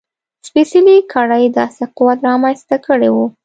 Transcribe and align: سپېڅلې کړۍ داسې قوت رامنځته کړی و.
سپېڅلې 0.47 0.95
کړۍ 1.13 1.45
داسې 1.57 1.83
قوت 1.95 2.19
رامنځته 2.29 2.75
کړی 2.85 3.09
و. 3.15 3.17